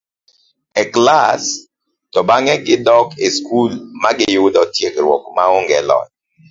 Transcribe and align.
e 0.81 0.83
klas, 0.93 1.43
to 2.13 2.19
bang'e 2.29 2.55
gidok 2.67 3.07
e 3.25 3.27
skul 3.35 3.71
ma 4.01 4.09
giseyudo 4.17 4.61
tiegruok 4.75 5.23
maonge 5.35 5.79
lony 5.89 6.09